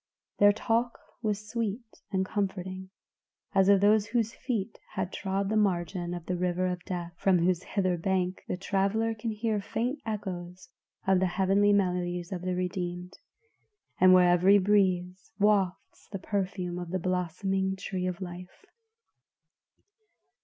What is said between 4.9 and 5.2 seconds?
had